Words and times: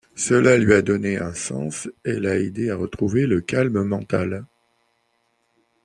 Cela 0.15 0.57
lui 0.57 0.73
a 0.73 0.81
donné 0.81 1.19
un 1.19 1.35
sens 1.35 1.87
et 2.05 2.13
l'a 2.19 2.35
aidée 2.39 2.71
à 2.71 2.75
retrouver 2.75 3.27
le 3.27 3.39
calme 3.39 3.83
mental. 3.83 4.47